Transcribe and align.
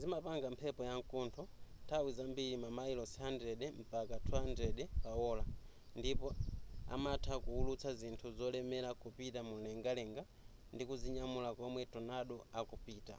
zimapanga 0.00 0.48
mphepo 0.54 0.82
ya 0.88 0.94
mkuntho 1.00 1.42
nthawi 1.84 2.10
zambiri 2.18 2.56
mamayilosi 2.64 3.16
100-200 3.22 4.84
/ 4.98 5.26
ola 5.30 5.44
ndipo 5.98 6.28
amatha 6.94 7.34
kuwulutsa 7.44 7.90
zinthu 8.00 8.28
zolemera 8.38 8.90
kupita 9.02 9.40
mumlengalenga 9.48 10.22
ndikuzinyamula 10.74 11.48
komwe 11.58 11.82
tornado 11.92 12.36
akupita 12.58 13.16